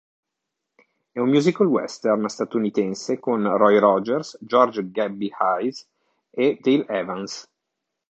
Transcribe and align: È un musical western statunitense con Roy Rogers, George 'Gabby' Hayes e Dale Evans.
È 1.11 1.19
un 1.19 1.29
musical 1.29 1.67
western 1.67 2.27
statunitense 2.27 3.19
con 3.19 3.43
Roy 3.55 3.77
Rogers, 3.77 4.35
George 4.41 4.89
'Gabby' 4.89 5.29
Hayes 5.37 5.87
e 6.31 6.57
Dale 6.59 6.87
Evans. 6.87 7.47